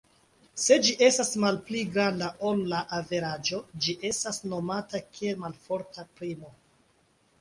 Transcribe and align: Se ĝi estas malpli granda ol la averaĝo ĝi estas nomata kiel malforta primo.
Se 0.61 0.77
ĝi 0.85 0.93
estas 1.07 1.29
malpli 1.43 1.83
granda 1.97 2.29
ol 2.51 2.63
la 2.73 2.79
averaĝo 3.01 3.61
ĝi 3.85 3.95
estas 4.13 4.43
nomata 4.55 5.03
kiel 5.19 5.41
malforta 5.47 6.07
primo. 6.23 6.55